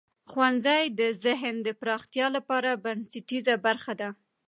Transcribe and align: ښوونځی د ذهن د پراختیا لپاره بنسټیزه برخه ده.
ښوونځی 0.29 0.83
د 0.99 1.01
ذهن 1.23 1.55
د 1.67 1.69
پراختیا 1.81 2.27
لپاره 2.35 2.81
بنسټیزه 2.83 3.55
برخه 3.65 3.93
ده. 4.01 4.09